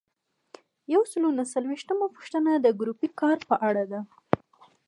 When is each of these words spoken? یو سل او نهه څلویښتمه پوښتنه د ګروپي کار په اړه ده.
یو 0.93 1.01
سل 1.11 1.21
او 1.27 1.31
نهه 1.37 1.45
څلویښتمه 1.53 2.05
پوښتنه 2.15 2.51
د 2.55 2.67
ګروپي 2.79 3.09
کار 3.19 3.37
په 3.49 3.55
اړه 3.67 3.83
ده. 3.91 4.01